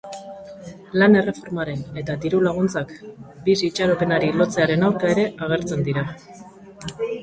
[1.01, 2.95] Lan erreformaren eta diru-laguntzak
[3.51, 6.09] bizi itxaropenari lotzearen aurka ere agertzen dira.